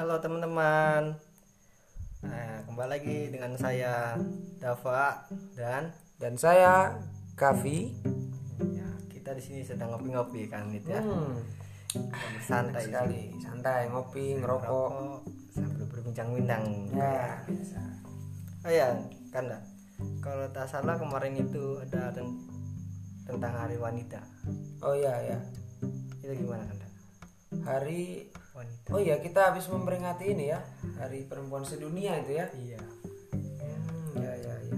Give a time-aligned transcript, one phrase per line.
[0.00, 1.12] halo teman-teman.
[2.24, 4.16] Nah, kembali lagi dengan saya
[4.56, 6.96] Dava dan dan saya
[7.36, 8.00] Kavi.
[8.64, 11.04] ya, kita di sini sedang ngopi-ngopi kan gitu ya.
[11.04, 11.36] Hmm,
[12.40, 14.64] Santai sekali, santai ngopi, ngerokok.
[14.72, 15.20] Rokok
[15.52, 16.64] sambil berbincang-bincang.
[16.96, 17.80] Ya, biasa.
[18.64, 18.96] Oh ya,
[19.28, 19.60] Kanda.
[20.24, 22.40] Kalau tak salah kemarin itu ada ten-
[23.28, 24.24] tentang Hari Wanita.
[24.80, 25.38] Oh iya ya.
[26.24, 26.88] Itu gimana Kanda?
[27.68, 28.90] Hari Wanita.
[28.90, 30.58] Oh iya, kita habis memperingati ini ya,
[30.98, 32.46] Hari Perempuan Sedunia itu ya.
[32.50, 32.82] Iya.
[33.62, 34.76] Hmm, ya ya ya.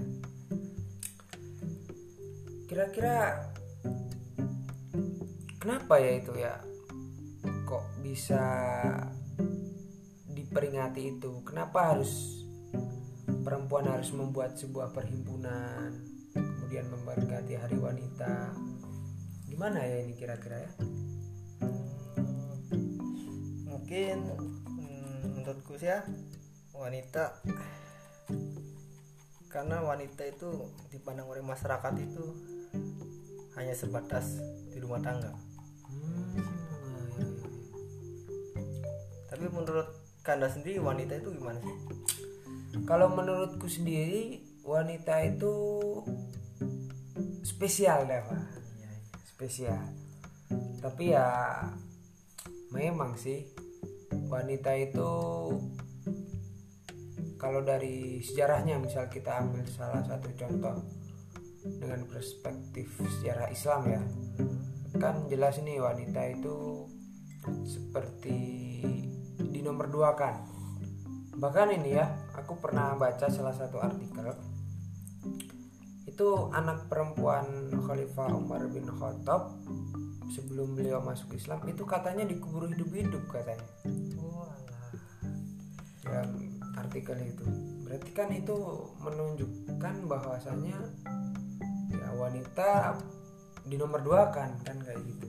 [2.69, 3.17] Kira-kira
[5.57, 6.53] kenapa ya itu ya?
[7.65, 8.43] Kok bisa
[10.29, 11.41] diperingati itu?
[11.41, 12.45] Kenapa harus
[13.41, 15.97] perempuan harus membuat sebuah perhimpunan,
[16.33, 18.53] kemudian memperingati Hari Wanita?
[19.49, 20.71] Gimana ya ini kira-kira ya?
[23.93, 26.01] Mungkin hmm, menurutku sih ya
[26.73, 27.45] wanita
[29.53, 30.49] karena wanita itu
[30.89, 32.25] dipandang oleh masyarakat itu
[33.53, 34.41] hanya sebatas
[34.73, 35.29] di rumah tangga.
[39.29, 39.93] Tapi menurut
[40.25, 41.77] Kanda sendiri wanita itu gimana sih?
[42.89, 45.53] Kalau menurutku sendiri wanita itu
[47.45, 48.41] spesial deh pak,
[49.37, 49.85] spesial.
[50.81, 51.29] Tapi ya
[52.73, 53.61] memang sih
[54.33, 55.11] wanita itu
[57.37, 60.81] kalau dari sejarahnya misal kita ambil salah satu contoh
[61.61, 64.01] dengan perspektif sejarah Islam ya.
[64.97, 66.87] Kan jelas nih wanita itu
[67.67, 68.39] seperti
[69.37, 70.49] di nomor dua kan.
[71.37, 74.33] Bahkan ini ya aku pernah baca salah satu artikel.
[76.09, 79.51] Itu anak perempuan Khalifah Umar bin Khattab
[80.33, 83.61] sebelum beliau masuk Islam itu katanya dikubur hidup-hidup katanya
[86.13, 86.29] dalam
[86.77, 87.45] artikel itu.
[87.81, 88.57] Berarti kan itu
[89.01, 90.77] menunjukkan bahwasanya
[91.89, 93.01] ya wanita
[93.65, 95.27] di nomor dua kan kan kayak gitu.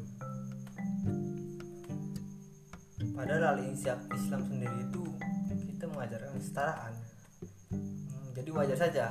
[3.15, 5.03] Padahal Islam Islam sendiri itu
[5.73, 6.95] kita mengajarkan kesetaraan.
[7.73, 9.05] Hmm, jadi wajar saja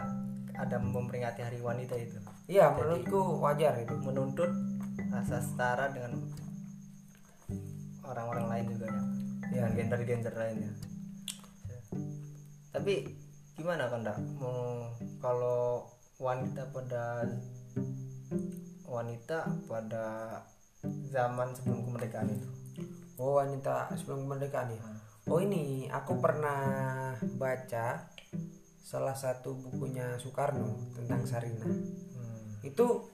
[0.54, 2.22] ada memperingati Hari Wanita itu.
[2.46, 3.98] iya menurutku wajar itu.
[4.06, 4.54] menuntut
[5.10, 6.22] rasa setara dengan
[8.06, 9.04] orang-orang lain juga ya.
[9.54, 10.93] Dengan gender-gender lainnya
[12.74, 13.08] tapi
[13.54, 14.02] gimana kan
[14.42, 14.90] mau
[15.22, 15.86] kalau
[16.18, 17.24] wanita pada
[18.90, 20.06] wanita pada
[21.14, 22.50] zaman sebelum kemerdekaan itu
[23.22, 24.82] Oh wanita sebelum kemerdekaan ya.
[25.30, 28.10] Oh ini aku pernah baca
[28.84, 31.62] salah satu bukunya Soekarno tentang Sarina.
[31.64, 32.58] Hmm.
[32.66, 33.14] Itu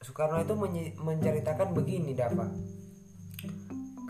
[0.00, 2.46] Soekarno itu menye- menceritakan begini Dava.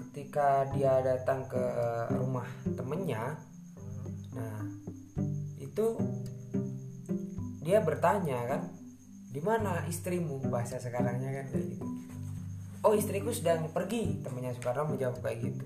[0.05, 1.65] Ketika dia datang ke
[2.13, 2.47] rumah
[2.77, 3.35] temennya,
[4.35, 4.67] nah
[5.63, 5.87] itu
[7.65, 8.61] dia bertanya kan,
[9.33, 10.39] di mana istrimu?
[10.53, 11.87] Bahasa sekarangnya kan kayak gitu.
[12.85, 15.65] Oh istriku sedang pergi temannya Soekarno menjawab kayak gitu.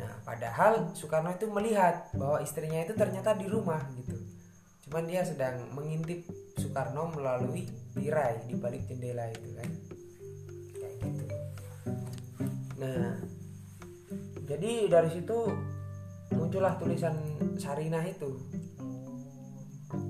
[0.00, 4.16] Nah padahal Soekarno itu melihat bahwa istrinya itu ternyata di rumah gitu.
[4.88, 6.24] Cuman dia sedang mengintip
[6.56, 9.70] Soekarno melalui tirai di balik jendela itu kan.
[10.72, 11.26] Kayak gitu.
[12.80, 13.20] Nah
[14.48, 15.38] jadi dari situ
[16.32, 17.16] muncullah tulisan
[17.56, 18.30] Sarinah itu.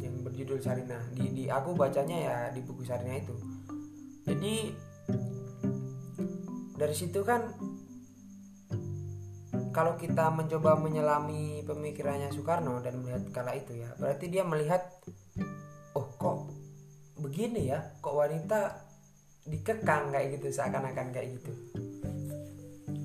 [0.03, 1.03] Yang berjudul Sarinah.
[1.15, 3.37] Di, di aku bacanya ya di buku Sarinah itu.
[4.29, 4.55] Jadi
[6.79, 7.43] dari situ kan
[9.75, 14.83] kalau kita mencoba menyelami pemikirannya Soekarno dan melihat kala itu ya berarti dia melihat
[15.95, 16.50] oh kok
[17.19, 17.83] begini ya?
[17.99, 18.87] Kok wanita
[19.49, 21.53] dikekang kayak gitu seakan-akan kayak gitu?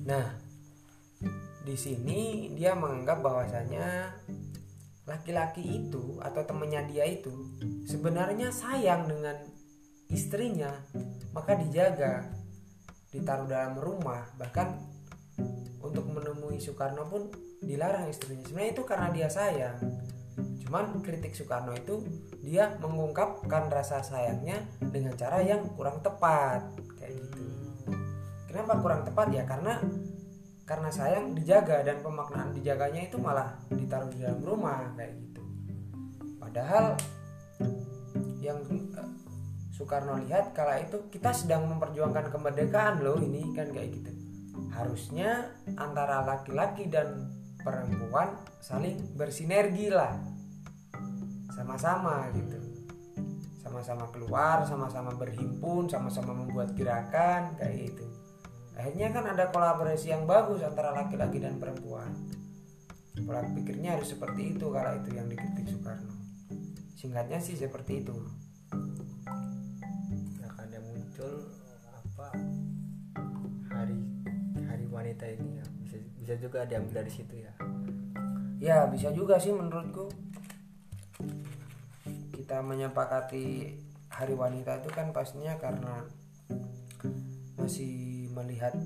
[0.06, 0.43] Nah
[1.64, 4.12] di sini dia menganggap bahwasanya
[5.08, 7.32] laki-laki itu atau temennya dia itu
[7.88, 9.36] sebenarnya sayang dengan
[10.08, 10.72] istrinya
[11.32, 12.28] maka dijaga
[13.12, 14.76] ditaruh dalam rumah bahkan
[15.84, 17.28] untuk menemui Soekarno pun
[17.60, 18.42] dilarang istrinya.
[18.48, 19.78] Sebenarnya itu karena dia sayang.
[20.64, 22.00] Cuman kritik Soekarno itu
[22.40, 26.64] dia mengungkapkan rasa sayangnya dengan cara yang kurang tepat
[26.96, 27.44] kayak gitu.
[28.48, 29.28] Kenapa kurang tepat?
[29.30, 29.78] Ya karena
[30.64, 35.42] karena sayang dijaga dan pemaknaan dijaganya itu malah ditaruh di dalam rumah kayak gitu.
[36.40, 36.96] Padahal
[38.40, 39.10] yang eh,
[39.76, 44.10] Soekarno lihat kala itu kita sedang memperjuangkan kemerdekaan loh ini kan kayak gitu.
[44.72, 47.28] Harusnya antara laki-laki dan
[47.60, 48.32] perempuan
[48.64, 50.16] saling bersinergi lah.
[51.52, 52.56] Sama-sama gitu.
[53.60, 58.23] Sama-sama keluar sama-sama berhimpun sama-sama membuat gerakan kayak gitu
[58.74, 62.10] akhirnya kan ada kolaborasi yang bagus antara laki-laki dan perempuan.
[63.14, 66.10] Pola pikirnya harus seperti itu kalau itu yang dikritik Soekarno.
[66.98, 68.16] Singkatnya sih seperti itu.
[70.42, 71.46] Akan yang muncul
[71.86, 72.34] apa
[73.70, 74.02] hari
[74.66, 75.66] hari wanita ini ya.
[75.86, 77.54] Bisa bisa juga diambil dari situ ya.
[78.58, 80.10] Ya bisa juga sih menurutku.
[82.34, 83.78] Kita menyepakati
[84.10, 86.02] hari wanita itu kan pastinya karena
[87.54, 87.93] masih
[88.44, 88.76] melihat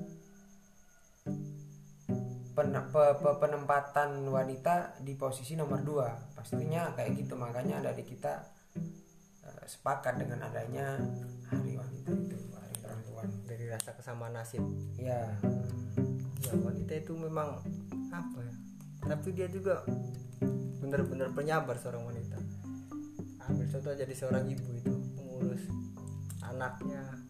[2.59, 6.07] pen- pe- pe- penempatan wanita di posisi nomor dua.
[6.35, 8.43] Pastinya kayak gitu makanya dari kita
[9.47, 10.99] eh, sepakat dengan adanya
[11.47, 14.63] hari wanita itu hari perempuan dari rasa kesamaan nasib.
[14.99, 15.35] Ya
[16.43, 17.63] ya wanita itu memang
[18.11, 18.55] apa ya?
[19.07, 19.83] Tapi dia juga
[20.83, 22.39] benar-benar penyabar seorang wanita.
[23.47, 25.63] Ambil contoh jadi seorang ibu itu mengurus
[26.43, 27.28] anaknya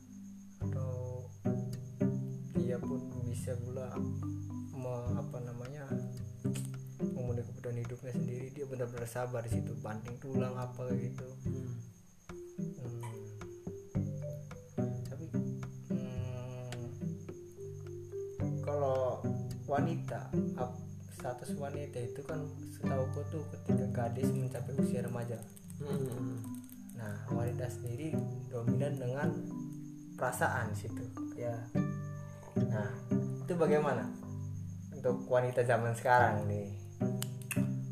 [2.69, 3.97] dia pun bisa pula
[4.77, 5.89] me- apa namanya
[7.01, 11.69] memenuhi kebutuhan hidupnya sendiri dia benar-benar sabar di situ banting tulang apa gitu hmm.
[12.61, 13.01] Hmm.
[15.09, 15.25] Tapi
[15.97, 16.69] hmm,
[18.61, 19.25] kalau
[19.65, 20.29] wanita
[21.17, 23.01] status wanita itu kan setahu
[23.33, 25.41] tuh ketika gadis mencapai usia remaja.
[25.81, 26.37] Hmm.
[26.93, 28.13] Nah wanita sendiri
[28.53, 29.29] dominan dengan
[30.21, 31.09] perasaan situ.
[31.33, 31.55] ya
[32.67, 32.89] Nah
[33.39, 34.03] itu bagaimana
[34.91, 36.67] untuk wanita zaman sekarang nih?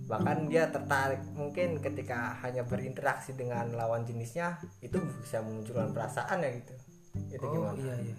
[0.07, 6.51] Bahkan dia tertarik mungkin ketika hanya berinteraksi dengan lawan jenisnya itu bisa memunculkan perasaan ya
[6.51, 6.73] gitu.
[7.29, 7.77] Itu oh gimana?
[7.77, 8.15] iya iya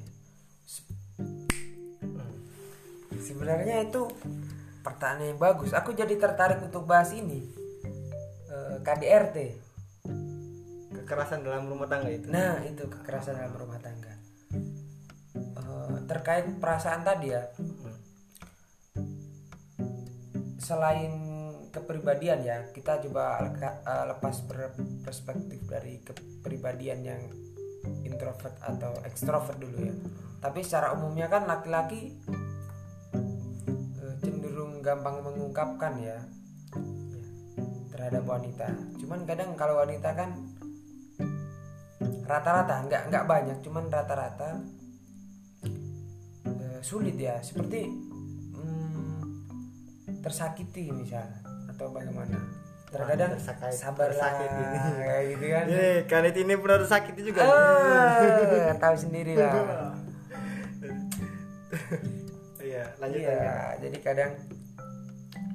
[1.98, 2.34] Hmm.
[3.18, 4.04] sebenarnya itu
[4.80, 7.42] pertanyaan yang bagus aku jadi tertarik untuk bahas ini
[8.48, 9.36] Eh, KDRT
[10.92, 12.28] Kekerasan dalam rumah tangga itu.
[12.28, 13.87] nah itu kekerasan dalam rumah tangga
[16.08, 17.44] terkait perasaan tadi ya.
[20.58, 21.12] Selain
[21.68, 24.74] kepribadian ya kita coba eh, lepas per-
[25.04, 27.22] perspektif dari kepribadian yang
[28.08, 29.94] introvert atau ekstrovert dulu ya.
[30.40, 32.16] Tapi secara umumnya kan laki-laki
[34.00, 36.18] eh, cenderung gampang mengungkapkan ya
[37.92, 38.72] terhadap wanita.
[38.96, 40.30] Cuman kadang kalau wanita kan
[42.28, 44.60] rata-rata nggak nggak banyak cuman rata-rata
[46.82, 47.38] sulit ya.
[47.40, 47.88] Seperti
[48.54, 49.20] hmm,
[50.22, 51.24] tersakiti misal
[51.68, 52.38] atau bagaimana?
[52.88, 54.62] Terkadang tersakit- sabarlah tersakiti.
[54.96, 55.64] kayak gitu kan.
[55.68, 57.40] Ini kanit ini pernah sakit juga.
[57.44, 59.52] Ah, tahu sendiri lah.
[62.68, 63.80] Iya, lanjut iya aja.
[63.80, 64.32] jadi kadang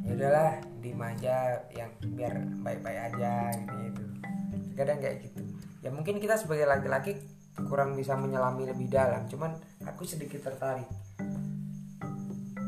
[0.03, 0.49] ya udahlah
[0.81, 2.33] di aja yang biar
[2.65, 4.03] baik-baik aja gitu, gitu.
[4.73, 5.41] Kadang kayak gitu.
[5.85, 7.21] Ya mungkin kita sebagai laki-laki
[7.69, 9.53] kurang bisa menyelami lebih dalam cuman
[9.85, 10.89] aku sedikit tertarik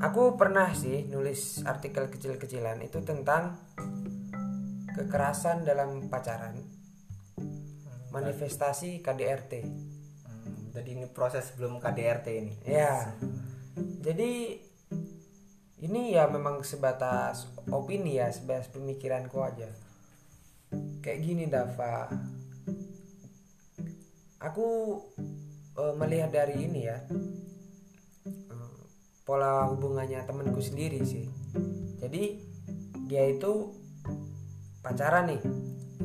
[0.01, 3.55] aku pernah sih nulis artikel kecil-kecilan itu tentang
[4.95, 6.55] kekerasan dalam pacaran
[8.15, 9.53] manifestasi KDRT
[10.45, 12.53] Hmm, jadi ini proses sebelum KDRT ini.
[12.69, 13.17] Ya.
[14.05, 14.61] Jadi
[15.81, 19.69] ini ya memang sebatas opini ya, sebatas pemikiranku aja.
[21.01, 22.09] Kayak gini Dava.
[24.43, 24.67] Aku
[25.77, 27.01] eh, melihat dari ini ya.
[29.25, 31.25] Pola hubungannya temanku sendiri sih.
[31.97, 32.45] Jadi
[33.09, 33.73] dia itu
[34.85, 35.41] pacaran nih.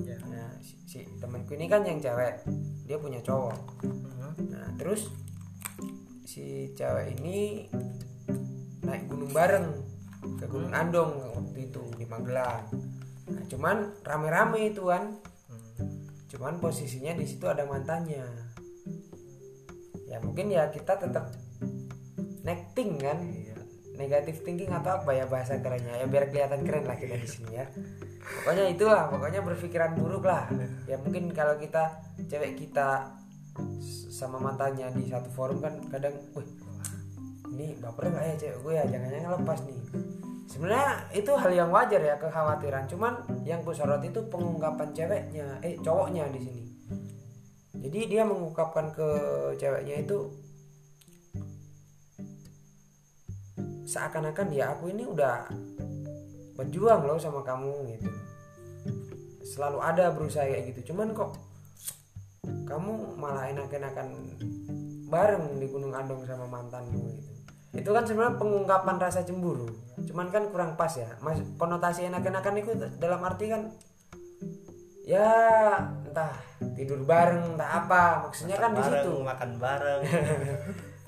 [0.08, 0.16] Ya.
[0.24, 2.40] Nah, si, si temanku ini kan yang cewek,
[2.88, 3.84] dia punya cowok.
[3.84, 4.30] Mhm.
[4.48, 5.12] Nah terus
[6.24, 7.68] si cewek ini
[8.88, 9.68] naik gunung bareng
[10.40, 12.64] ke Gunung Andong waktu itu di Magelang.
[13.30, 15.20] Nah, cuman rame-rame itu kan.
[15.48, 16.08] Hmm.
[16.32, 18.24] Cuman posisinya di situ ada mantannya.
[20.08, 21.30] Ya mungkin ya kita tetap
[22.50, 23.19] necting kan.
[23.23, 23.57] Iya.
[24.00, 27.61] Negatif thinking atau apa ya bahasa kerennya ya biar kelihatan keren lah kita di sini
[27.61, 27.69] ya.
[28.21, 30.49] Pokoknya itulah, pokoknya berpikiran buruk lah.
[30.88, 33.12] Ya mungkin kalau kita cewek kita
[34.09, 36.49] sama mantannya di satu forum kan kadang, wih
[37.50, 39.80] ini baper nggak ya cewek gue ya jangan-jangan lepas nih.
[40.50, 42.88] Sebenarnya itu hal yang wajar ya kekhawatiran.
[42.88, 43.12] Cuman
[43.45, 46.64] yang ku sorot itu pengungkapan ceweknya, eh cowoknya di sini.
[47.80, 49.09] Jadi dia mengungkapkan ke
[49.61, 50.30] ceweknya itu
[53.90, 55.50] seakan-akan ya aku ini udah
[56.54, 58.11] berjuang loh sama kamu gitu.
[59.42, 60.94] Selalu ada berusaha kayak gitu.
[60.94, 61.35] Cuman kok
[62.70, 64.14] kamu malah enak-enakan
[65.11, 67.30] bareng di Gunung Andong sama mantanmu gitu.
[67.75, 69.66] Itu kan sebenarnya pengungkapan rasa cemburu.
[70.06, 71.11] Cuman kan kurang pas ya.
[71.18, 72.70] Mas konotasi enak-enakan itu
[73.02, 73.75] dalam arti kan
[75.02, 75.26] ya
[76.06, 76.38] entah
[76.78, 78.30] tidur bareng entah apa.
[78.30, 79.18] Maksudnya kan di situ.
[79.18, 80.02] makan bareng.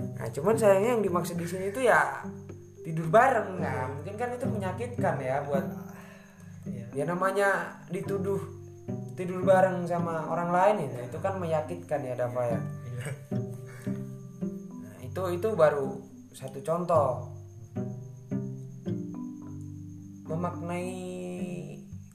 [0.02, 2.22] Nah, cuman sayangnya yang dimaksud di sini itu ya
[2.82, 3.58] tidur bareng.
[3.62, 5.64] Nah mungkin kan itu menyakitkan ya buat
[6.62, 6.86] Iya.
[6.94, 8.38] ya namanya dituduh
[9.18, 12.60] tidur bareng sama orang lain itu itu kan menyakitkan ya Dava ya.
[12.62, 13.06] Iya.
[14.82, 15.98] nah itu itu baru
[16.30, 17.34] satu contoh.
[20.30, 20.94] Memaknai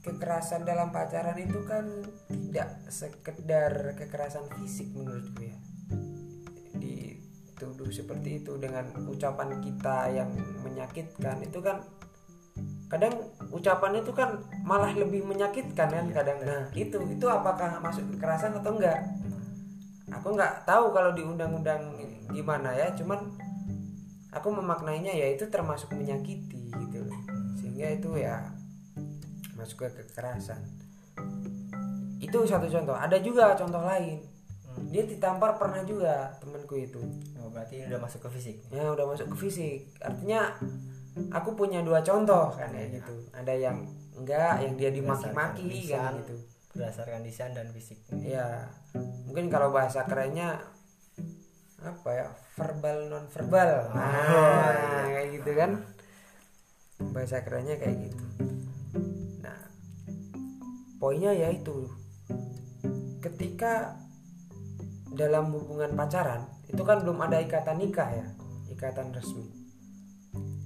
[0.02, 1.84] kekerasan dalam pacaran itu kan
[2.28, 5.47] tidak sekedar kekerasan fisik menurutku ya.
[5.47, 5.47] dituduh
[7.90, 10.30] seperti itu dengan ucapan kita yang
[10.64, 11.42] menyakitkan.
[11.44, 11.84] Itu kan
[12.88, 13.12] kadang
[13.52, 16.40] ucapan itu kan malah lebih menyakitkan kan kadang.
[16.40, 19.04] nah itu itu apakah masuk kekerasan atau enggak?
[20.08, 22.00] Aku nggak tahu kalau di undang-undang
[22.32, 23.28] gimana ya cuman
[24.32, 27.20] aku memaknainya ya itu termasuk menyakiti gitu loh.
[27.60, 28.56] Sehingga itu ya
[29.56, 30.64] masuk ke kekerasan.
[32.18, 32.96] Itu satu contoh.
[32.96, 34.37] Ada juga contoh lain
[34.88, 34.96] Hmm.
[34.96, 36.96] dia ditampar pernah juga temanku itu.
[37.36, 38.56] Oh, berarti ini udah masuk ke fisik.
[38.72, 39.92] ya udah masuk ke fisik.
[40.00, 40.56] Artinya
[41.28, 43.14] aku punya dua contoh kan kayak gitu.
[43.36, 43.84] ada yang
[44.16, 46.40] enggak yang dia dimaki-maki kan gitu.
[46.72, 48.00] Berdasarkan lisan dan fisik.
[48.24, 48.64] ya
[49.28, 50.56] mungkin kalau bahasa kerennya
[51.78, 52.26] apa ya
[52.58, 55.70] verbal non verbal nah kayak gitu kan.
[57.12, 58.24] Bahasa kerennya kayak gitu.
[59.44, 59.68] Nah
[60.96, 61.92] poinnya ya itu.
[63.18, 63.98] Ketika
[65.12, 68.26] dalam hubungan pacaran itu kan belum ada ikatan nikah ya
[68.72, 69.48] ikatan resmi.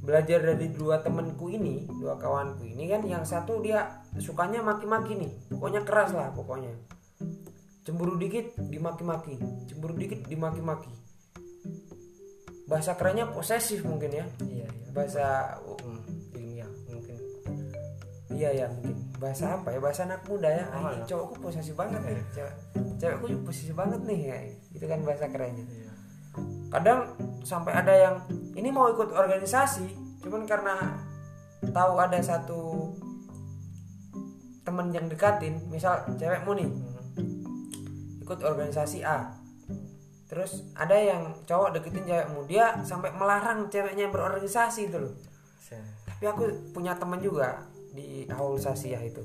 [0.03, 5.33] Belajar dari dua temanku ini dua kawanku ini kan yang satu dia sukanya maki-maki nih
[5.49, 6.75] pokoknya keras lah pokoknya.
[7.83, 9.39] Cemburu dikit dimaki-maki.
[9.71, 10.91] Cemburu dikit dimaki-maki.
[12.71, 14.27] Bahasa kerennya posesif mungkin ya.
[14.43, 14.89] Iya, iya.
[14.95, 16.03] bahasa Hmm,
[16.35, 17.17] ilmiah mungkin.
[18.33, 19.79] iya ya mungkin bahasa apa ya?
[19.79, 20.67] Bahasa anak muda ya.
[20.75, 22.19] Oh, ah, cowokku posesif banget nih.
[22.35, 22.55] cewek
[22.99, 24.37] cewekku posesif banget nih ya.
[24.75, 25.63] Itu kan bahasa kerennya.
[25.63, 25.93] Iya.
[26.73, 27.13] kadang
[27.45, 28.17] sampai ada yang
[28.57, 29.85] ini mau ikut organisasi
[30.25, 30.97] cuman karena
[31.61, 32.89] tahu ada satu
[34.65, 38.25] temen yang dekatin misal cewekmu nih Hmm.
[38.25, 39.37] ikut organisasi A.
[40.33, 45.13] Terus ada yang cowok deketin cewekmu dia sampai melarang ceweknya berorganisasi itu loh.
[46.09, 47.61] Tapi aku punya temen juga
[47.93, 49.23] di Aul Sasiah itu.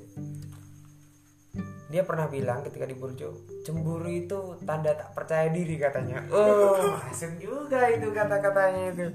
[1.87, 3.31] Dia pernah bilang ketika di Burjo
[3.63, 6.19] cemburu itu tanda tak percaya diri katanya.
[6.29, 9.07] Oh asem juga itu kata-katanya itu.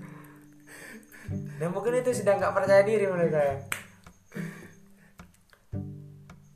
[1.60, 3.56] Dan mungkin itu sedang nggak percaya diri mereka ya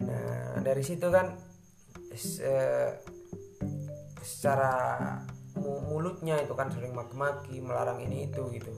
[0.06, 1.34] nah dari situ kan
[2.14, 2.96] se-
[4.22, 4.72] secara
[5.56, 8.72] mu- mulutnya itu kan sering maki-maki melarang ini itu gitu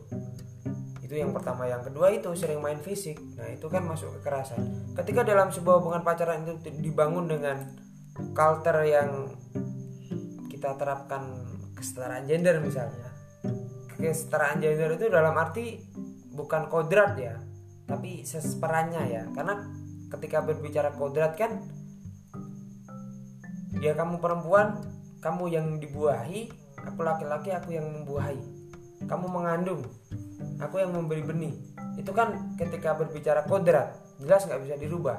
[1.08, 1.64] itu yang pertama.
[1.64, 3.16] Yang kedua itu sering main fisik.
[3.40, 4.92] Nah itu kan masuk kekerasan.
[4.92, 7.64] Ketika dalam sebuah hubungan pacaran itu dibangun dengan
[8.36, 9.32] culture yang
[10.52, 11.32] kita terapkan
[11.72, 13.08] kesetaraan gender misalnya.
[13.96, 15.80] Kesetaraan gender itu dalam arti
[16.36, 17.40] bukan kodrat ya
[17.88, 19.22] tapi seseperannya ya.
[19.32, 19.64] Karena
[20.12, 21.56] ketika berbicara kodrat kan
[23.80, 24.76] ya kamu perempuan
[25.24, 26.52] kamu yang dibuahi
[26.84, 28.60] aku laki-laki aku yang membuahi.
[29.08, 29.88] Kamu mengandung
[30.58, 31.54] aku yang memberi benih.
[31.98, 35.18] Itu kan ketika berbicara kodrat jelas nggak bisa dirubah.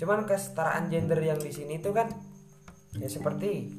[0.00, 2.10] Cuman kesetaraan gender yang di sini itu kan
[2.96, 3.76] ya seperti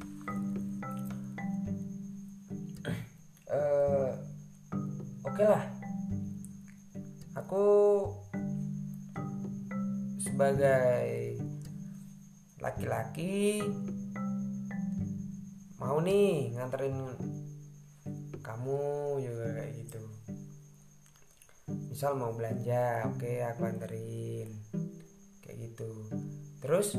[3.50, 4.10] eh
[5.26, 5.64] oke lah.
[7.34, 7.66] Aku
[10.22, 11.38] sebagai
[12.62, 13.60] laki-laki
[15.76, 16.96] mau nih nganterin
[18.40, 18.80] kamu
[19.20, 20.13] juga gitu
[21.94, 24.50] misal mau belanja oke aku anterin.
[25.46, 26.10] Kayak gitu.
[26.58, 26.98] Terus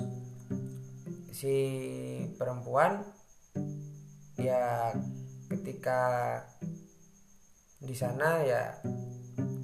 [1.36, 1.56] si
[2.40, 3.04] perempuan
[4.40, 4.96] ya
[5.52, 6.00] ketika
[7.84, 8.72] di sana ya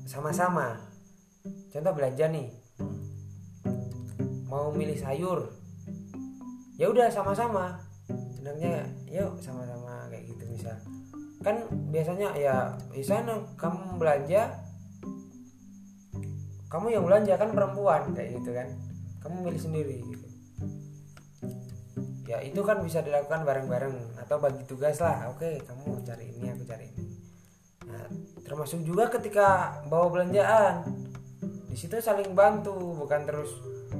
[0.03, 0.83] sama-sama.
[1.71, 2.51] Contoh belanja nih.
[4.51, 5.47] Mau milih sayur.
[6.75, 7.79] Ya udah sama-sama.
[8.35, 10.75] Sebenarnya yuk sama-sama kayak gitu misal.
[11.39, 14.70] Kan biasanya ya di sana kamu belanja
[16.71, 18.67] kamu yang belanja kan perempuan kayak gitu kan.
[19.19, 20.27] Kamu milih sendiri gitu.
[22.31, 25.27] Ya itu kan bisa dilakukan bareng-bareng atau bagi tugas lah.
[25.35, 27.05] Oke kamu cari ini aku cari ini.
[27.91, 28.07] Nah
[28.47, 30.87] termasuk juga ketika bawa belanjaan.
[31.67, 33.51] Di situ saling bantu bukan terus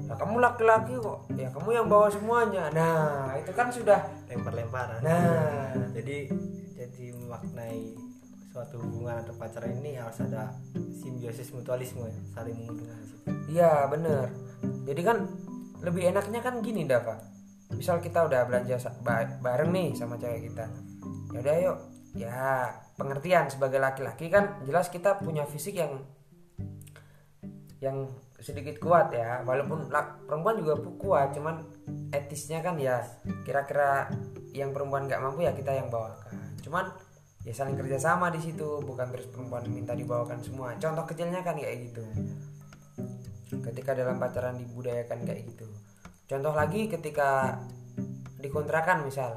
[0.08, 1.28] "Lah, kamu laki-laki kok.
[1.36, 2.72] Ya kamu yang bawa semuanya.
[2.72, 4.00] Nah itu kan sudah
[4.32, 5.04] lempar-lemparan.
[5.04, 5.76] Nah.
[5.92, 6.32] Jadi
[6.80, 8.11] jadi memaknai
[8.52, 10.52] suatu hubungan atau pacaran ini harus ada
[10.92, 13.00] simbiosis mutualisme ya saling menguntungkan.
[13.48, 14.28] Iya bener.
[14.84, 15.18] Jadi kan
[15.82, 17.18] lebih enaknya kan gini Dava
[17.72, 18.76] Misal kita udah belanja
[19.40, 20.68] bareng nih sama cewek kita.
[21.32, 21.78] Ya udah yuk.
[22.12, 26.04] Ya pengertian sebagai laki-laki kan jelas kita punya fisik yang
[27.80, 28.12] yang
[28.44, 29.48] sedikit kuat ya.
[29.48, 31.64] Walaupun lak- perempuan juga kuat cuman
[32.12, 33.00] etisnya kan ya
[33.48, 34.12] kira-kira
[34.52, 36.36] yang perempuan nggak mampu ya kita yang bawakan.
[36.60, 36.92] Cuman
[37.42, 40.78] ya saling kerjasama di situ bukan terus perempuan minta dibawakan semua.
[40.78, 42.06] Contoh kecilnya kan kayak gitu.
[43.62, 45.68] Ketika dalam pacaran dibudayakan kayak gitu.
[46.30, 47.58] Contoh lagi ketika
[48.38, 49.34] dikontrakan misal.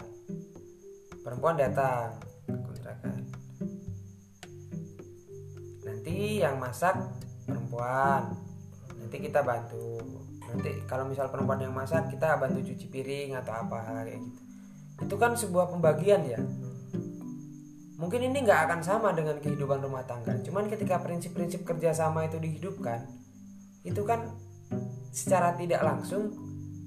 [1.25, 3.25] Perempuan datang kontrakan.
[5.89, 7.01] Nanti yang masak
[7.49, 8.37] perempuan.
[9.01, 9.97] Nanti kita bantu.
[10.53, 14.43] Nanti kalau misal perempuan yang masak kita bantu cuci piring atau apa kayak gitu.
[15.09, 16.39] Itu kan sebuah pembagian ya
[17.95, 20.35] mungkin ini nggak akan sama dengan kehidupan rumah tangga.
[20.43, 23.07] Cuman ketika prinsip-prinsip kerjasama itu dihidupkan
[23.85, 24.33] itu kan
[25.13, 26.33] secara tidak langsung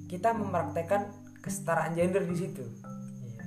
[0.09, 2.63] kita mempraktekkan kesetaraan gender di situ.
[3.23, 3.43] Iya.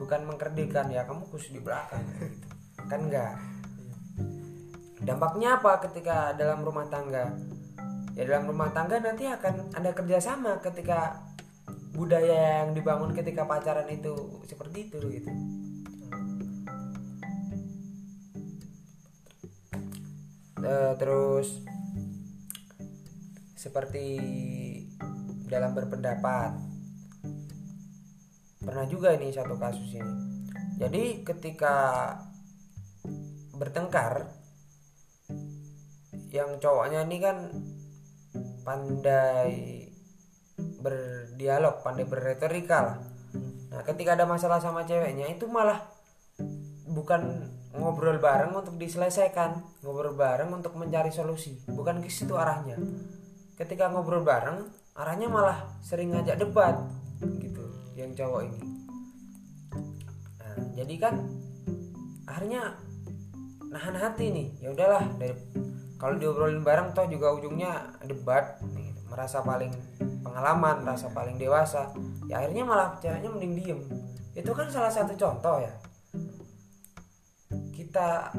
[0.00, 2.48] Bukan mengkerdilkan ya kamu khusus di belakang gitu.
[2.88, 3.34] kan enggak
[5.02, 7.34] dampaknya apa ketika dalam rumah tangga?
[8.12, 11.16] Ya dalam rumah tangga nanti akan ada kerjasama ketika
[11.92, 15.32] budaya yang dibangun ketika pacaran itu seperti itu gitu
[20.62, 21.58] Eh, terus
[23.58, 24.06] seperti
[25.50, 26.54] dalam berpendapat.
[28.62, 30.14] Pernah juga ini satu kasus ini.
[30.78, 31.76] Jadi ketika
[33.58, 34.30] bertengkar
[36.32, 37.36] yang cowoknya ini kan
[38.64, 39.86] pandai
[40.82, 42.98] berdialog pandai berretorika lah.
[43.70, 45.91] Nah ketika ada masalah sama ceweknya itu malah
[46.92, 51.56] bukan ngobrol bareng untuk diselesaikan ngobrol bareng untuk mencari solusi.
[51.64, 52.76] Bukan ke situ arahnya.
[53.56, 56.76] Ketika ngobrol bareng arahnya malah sering ngajak debat
[57.40, 57.64] gitu
[57.96, 58.60] yang cowok ini.
[60.36, 61.14] Nah, jadi kan
[62.28, 62.76] akhirnya
[63.72, 65.32] nahan hati nih ya udahlah dari
[65.96, 69.70] kalau diobrolin bareng toh juga ujungnya debat nih, merasa paling
[70.20, 71.94] pengalaman merasa paling dewasa.
[72.26, 73.80] Ya akhirnya malah ceweknya mending diem.
[74.34, 75.72] Itu kan salah satu contoh ya
[77.74, 78.32] kita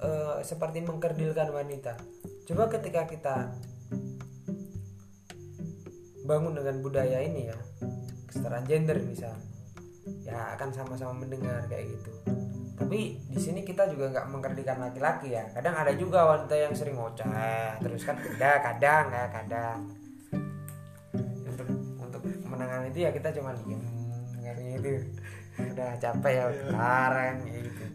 [0.00, 1.94] eh, seperti mengkerdilkan wanita.
[2.48, 3.36] Coba ketika kita
[6.24, 7.58] bangun dengan budaya ini ya
[8.30, 9.34] kesetaraan gender misal
[10.22, 12.10] ya akan sama-sama mendengar kayak gitu.
[12.78, 15.44] Tapi di sini kita juga nggak mengkerdilkan laki-laki ya.
[15.52, 19.78] Kadang ada juga wanita yang sering ngoceh terus kan ada kadang ya kadang.
[21.44, 21.68] Untuk
[21.98, 23.82] untuk menangani itu ya kita cuma diem
[24.38, 24.90] dengarnya itu.
[25.60, 27.89] Udah capek ya sekarang gitu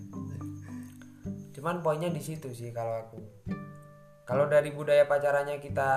[1.66, 3.18] cuman poinnya di situ sih kalau aku.
[4.22, 5.90] Kalau dari budaya pacarannya kita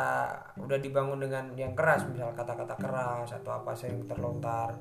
[0.65, 4.81] udah dibangun dengan yang keras misal kata-kata keras atau apa sering terlontar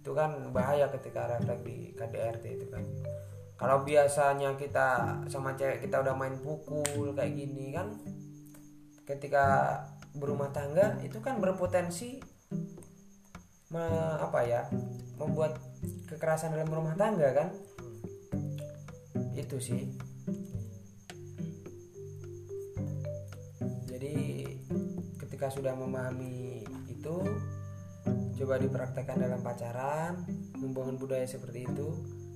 [0.00, 2.80] itu kan bahaya ketika refleks di KDRT itu kan.
[3.60, 7.92] Kalau biasanya kita sama cewek kita udah main pukul kayak gini kan
[9.04, 9.44] ketika
[10.16, 12.24] berumah tangga itu kan berpotensi
[13.68, 14.64] me- apa ya
[15.20, 15.60] membuat
[16.08, 17.52] kekerasan dalam rumah tangga kan
[19.34, 19.82] itu sih.
[23.90, 24.14] Jadi
[25.18, 27.16] ketika sudah memahami itu
[28.34, 30.22] coba dipraktekkan dalam pacaran
[30.58, 31.88] membangun budaya seperti itu.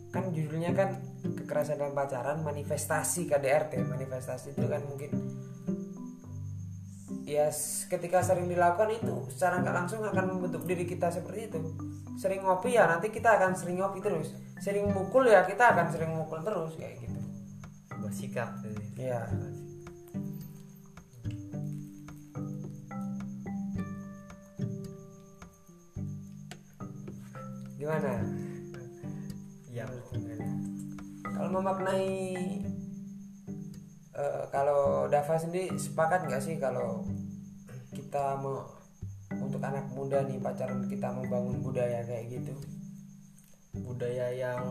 [0.08, 5.12] Kan judulnya kan kekerasan dalam pacaran manifestasi KDRT manifestasi itu kan mungkin
[7.28, 7.52] ya
[7.92, 11.61] ketika sering dilakukan itu secara nggak langsung akan membentuk diri kita seperti itu.
[12.16, 16.12] Sering ngopi ya nanti kita akan sering ngopi terus sering mukul ya kita akan sering
[16.14, 17.20] mukul terus kayak gitu
[17.98, 18.82] bersikap gitu.
[18.98, 19.22] Iya.
[27.78, 28.20] gimana
[29.70, 29.86] ya
[31.22, 32.10] kalau memaknai
[34.18, 37.06] eh, kalau Dava sendiri sepakat nggak sih kalau
[37.94, 38.66] kita mau
[39.38, 42.77] untuk anak muda nih pacaran kita membangun budaya kayak gitu
[43.82, 44.64] budaya yang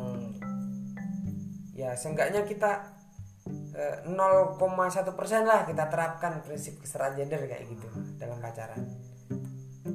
[1.78, 2.98] ya seenggaknya kita
[3.78, 4.58] eh, 0,1
[5.14, 8.82] persen lah kita terapkan prinsip kesetaraan gender kayak gitu dalam pacaran.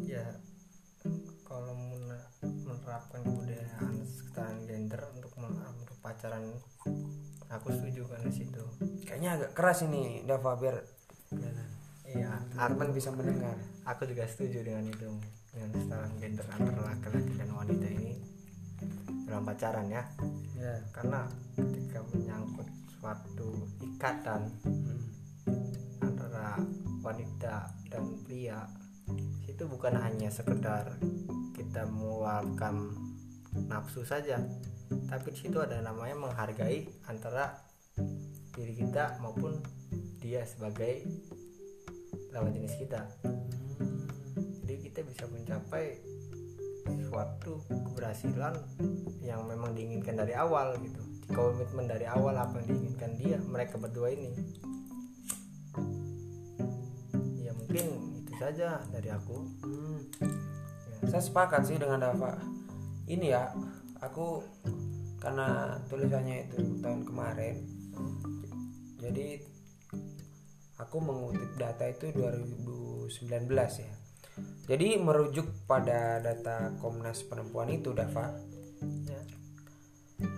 [0.06, 0.24] Ya
[1.42, 2.30] kalau men-
[2.62, 6.54] menerapkan kebudayaan kesetaraan gender untuk untuk pacaran
[7.50, 8.62] aku setuju kan di situ.
[9.04, 10.76] Kayaknya agak keras ini Dava biar
[12.06, 12.30] iya.
[12.56, 13.58] Arman bisa mendengar.
[13.90, 15.10] Aku juga setuju dengan itu
[15.50, 18.31] dengan kesetaraan gender antara laki-laki dan wanita ini
[19.28, 20.02] dalam pacaran ya.
[20.58, 20.74] Ya.
[20.94, 22.68] Karena ketika menyangkut
[22.98, 25.02] suatu ikatan Hmm.
[26.00, 26.54] antara
[27.02, 28.62] wanita dan pria
[29.50, 30.96] itu bukan hanya sekedar
[31.52, 32.94] kita meluapkan
[33.66, 34.38] nafsu saja
[35.08, 37.52] tapi di situ ada namanya menghargai antara
[38.52, 39.60] diri kita maupun
[40.20, 41.04] dia sebagai
[42.32, 43.04] lawan jenis kita.
[44.64, 46.00] Jadi kita bisa mencapai
[47.08, 48.54] suatu keberhasilan
[49.22, 51.00] yang memang diinginkan dari awal gitu
[51.32, 54.32] komitmen dari awal apa yang diinginkan dia mereka berdua ini
[57.40, 57.86] ya mungkin
[58.22, 59.98] itu saja dari aku Hmm.
[61.02, 61.08] ya.
[61.08, 62.36] saya sepakat sih dengan Dava
[63.06, 63.50] ini ya
[64.02, 64.42] aku
[65.22, 67.62] karena tulisannya itu tahun kemarin
[68.98, 69.42] jadi
[70.78, 73.46] aku mengutip data itu 2019
[73.82, 73.94] ya
[74.70, 78.30] jadi merujuk pada data Komnas Perempuan itu Dava
[79.06, 79.22] Ya.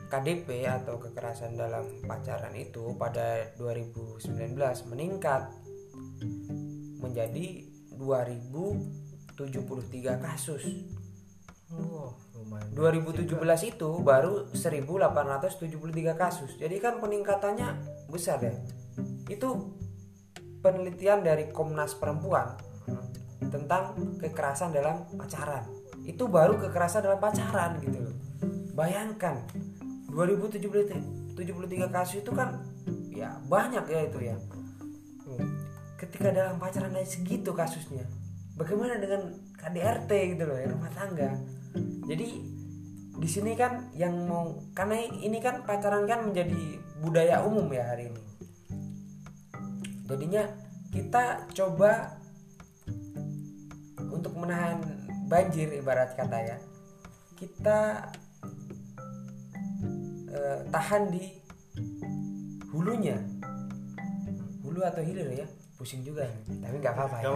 [0.08, 5.50] KDP atau kekerasan dalam pacaran itu pada 2019 meningkat
[7.00, 7.64] menjadi
[7.96, 10.64] 2073 kasus.
[11.74, 16.56] Oh, lumayan 2017 itu baru 1873 kasus.
[16.56, 17.76] Jadi kan peningkatannya
[18.08, 18.54] besar ya.
[19.28, 19.76] Itu
[20.64, 22.56] penelitian dari Komnas Perempuan
[23.48, 25.64] tentang kekerasan dalam pacaran.
[26.04, 28.14] Itu baru kekerasan dalam pacaran gitu loh.
[28.76, 29.44] Bayangkan
[30.12, 32.62] 2073 kasus itu kan
[33.10, 34.36] ya banyak ya itu ya.
[35.24, 35.48] Hmm.
[35.98, 38.04] Ketika dalam pacaran ada segitu kasusnya,
[38.54, 41.38] bagaimana dengan KDRT gitu loh, ya, rumah tangga.
[42.04, 42.28] Jadi
[43.14, 48.10] di sini kan yang mau karena ini kan pacaran kan menjadi budaya umum ya hari
[48.10, 48.22] ini.
[50.04, 50.44] Jadinya
[50.92, 52.20] kita coba
[54.24, 54.80] untuk menahan
[55.28, 56.56] banjir ibarat kata ya.
[57.36, 58.08] Kita
[60.32, 61.28] eh, tahan di
[62.72, 63.20] hulunya.
[64.64, 65.46] Hulu atau hilir ya?
[65.76, 66.24] Pusing juga.
[66.48, 67.16] Tapi nggak apa-apa.
[67.20, 67.28] ya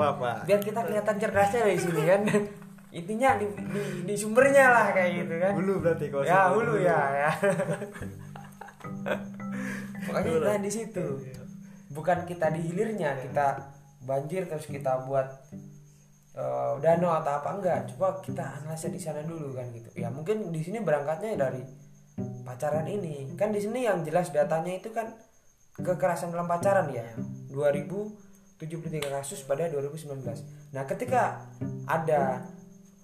[0.49, 2.23] biar kita kelihatan cerdasnya dari sini kan
[2.89, 6.75] intinya di, di, di sumbernya lah kayak gitu kan hulu berarti kalau ya sebut hulu
[6.81, 7.31] ya ya
[10.09, 11.07] pokoknya kita di situ
[11.93, 13.77] bukan kita di hilirnya kita
[14.09, 15.29] banjir terus kita buat
[16.39, 19.91] eh, danau atau apa enggak coba kita analisa di sana dulu kan gitu.
[19.99, 21.67] Ya mungkin di sini berangkatnya dari
[22.47, 23.35] pacaran ini.
[23.35, 25.19] Kan di sini yang jelas datanya itu kan
[25.79, 27.07] kekerasan dalam pacaran ya
[27.55, 30.27] 2073 kasus pada 2019
[30.75, 31.47] nah ketika
[31.87, 32.45] ada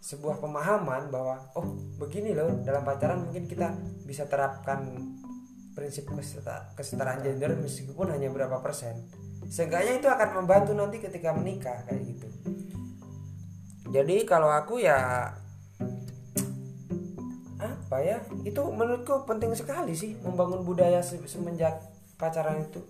[0.05, 3.73] sebuah pemahaman bahwa oh begini loh dalam pacaran mungkin kita
[4.05, 4.85] bisa terapkan
[5.73, 9.11] prinsip keseta- kesetaraan gender meskipun hanya berapa persen.
[9.49, 12.29] Seenggaknya itu akan membantu nanti ketika menikah kayak gitu
[13.95, 15.31] jadi kalau aku ya
[17.63, 21.79] apa ya itu menurutku penting sekali sih membangun budaya se- semenjak
[22.19, 22.83] pacaran itu.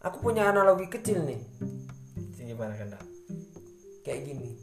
[0.00, 1.42] Aku punya analogi kecil nih.
[2.38, 2.94] Gimana kan
[4.06, 4.54] kayak gini.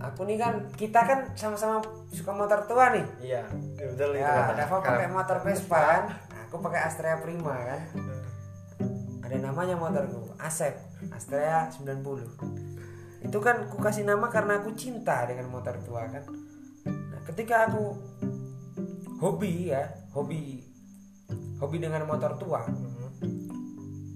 [0.00, 1.82] Aku nih kan kita kan sama-sama
[2.14, 3.06] suka motor tua nih.
[3.20, 3.42] Iya
[3.74, 4.86] ya, betul ya Dava Kak.
[4.86, 6.02] pakai motor Vespa kan?
[6.14, 7.80] Nah, aku pakai Astrea Prima kan?
[9.26, 10.78] Ada namanya motorku Asep.
[11.10, 12.89] Astrea 90
[13.20, 16.24] itu kan aku kasih nama karena aku cinta dengan motor tua kan?
[16.88, 17.96] Nah ketika aku
[19.20, 19.84] hobi ya
[20.16, 20.64] hobi
[21.60, 22.64] hobi dengan motor tua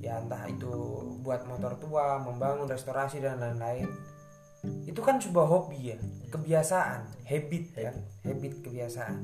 [0.00, 0.72] ya entah itu
[1.20, 3.88] buat motor tua membangun restorasi dan lain-lain
[4.88, 5.98] itu kan sebuah hobi ya
[6.32, 8.52] kebiasaan habit kan habit.
[8.64, 9.16] kebiasaan.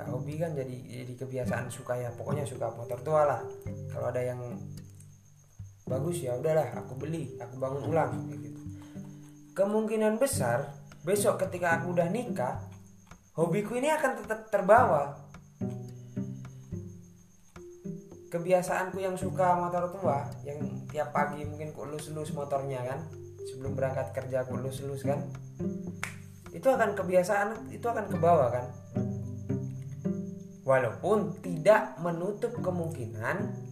[0.00, 3.40] Nah, hobi kan jadi jadi kebiasaan suka ya pokoknya suka motor tua lah.
[3.92, 4.40] Kalau ada yang
[5.90, 8.54] bagus ya udahlah aku beli aku bangun ulang gitu.
[9.58, 10.70] Kemungkinan besar
[11.02, 12.62] besok ketika aku udah nikah
[13.34, 15.18] hobiku ini akan tetap terbawa.
[18.30, 23.10] Kebiasaanku yang suka motor tua yang tiap pagi mungkin ku elus-elus motornya kan?
[23.50, 25.18] Sebelum berangkat kerja aku elus-elus kan?
[26.54, 28.70] Itu akan kebiasaan itu akan ke bawah kan?
[30.62, 33.69] Walaupun tidak menutup kemungkinan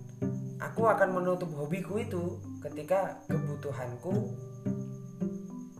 [0.58, 4.34] aku akan menutup hobiku itu ketika kebutuhanku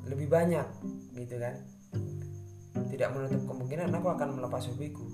[0.09, 0.67] lebih banyak
[1.14, 1.55] gitu kan?
[2.88, 5.05] Tidak menutup kemungkinan aku akan melepas hobiku.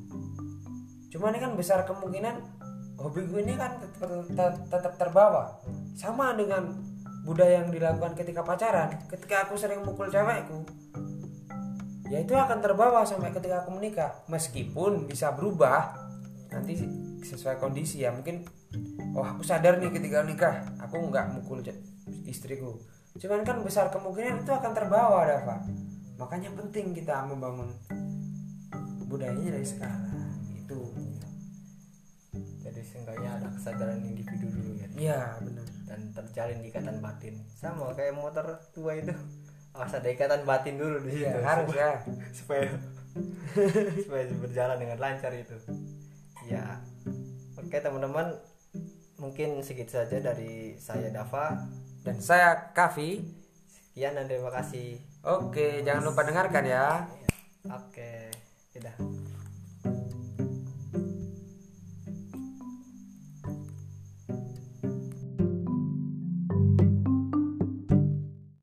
[1.10, 2.40] Cuman ini kan besar kemungkinan
[3.00, 5.58] hobiku ini kan tetap, tetap terbawa.
[5.96, 6.74] Sama dengan
[7.24, 8.94] budaya yang dilakukan ketika pacaran.
[9.08, 10.84] Ketika aku sering mukul cewekku
[12.12, 14.22] ya itu akan terbawa sampai ketika aku menikah.
[14.28, 15.96] Meskipun bisa berubah
[16.52, 16.78] nanti
[17.24, 18.12] sesuai kondisi ya.
[18.12, 18.44] Mungkin
[19.14, 21.62] oh aku sadar nih ketika nikah aku nggak mukul
[22.26, 22.76] istriku.
[23.14, 25.62] Cuman kan besar kemungkinan itu akan terbawa Dava.
[26.18, 27.70] Makanya penting kita membangun
[29.06, 30.02] budayanya dari sekarang
[30.50, 30.78] itu
[32.64, 34.88] jadi seenggaknya ada kesadaran individu dulu ya.
[34.98, 35.66] Ya benar.
[35.86, 37.38] Dan terjalin ikatan batin.
[37.54, 39.14] Sama kayak motor tua itu.
[39.74, 41.40] Harus ada ikatan batin dulu di Iya situ.
[41.46, 41.90] harus ya.
[42.42, 42.66] Supaya
[44.02, 45.54] supaya berjalan dengan lancar itu.
[46.50, 46.82] Ya
[47.54, 48.34] oke teman-teman
[49.16, 51.54] mungkin segitu saja dari saya Dava
[52.04, 53.22] Dan saya Kavi.
[53.70, 57.08] sekian dan terima kasih Oke, jangan lupa dengarkan ya.
[57.64, 58.28] oke
[58.74, 58.92] tidak